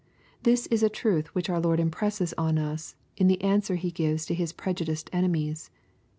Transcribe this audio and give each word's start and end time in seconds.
This 0.41 0.65
is 0.71 0.81
a 0.81 0.89
truth 0.89 1.27
which 1.35 1.47
our 1.47 1.59
Lord 1.59 1.79
impresses 1.79 2.33
on 2.35 2.57
us 2.57 2.95
in 3.17 3.27
the 3.27 3.39
answer 3.43 3.75
He 3.75 3.91
gives 3.91 4.25
to 4.25 4.33
His 4.33 4.51
prejudiced 4.51 5.11
enemies. 5.13 5.69